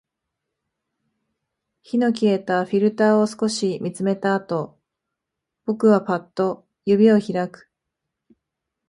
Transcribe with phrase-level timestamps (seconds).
[1.83, 4.79] 火の消えたフィルターを少し見つめたあと、
[5.65, 7.69] 僕はパッと指を開く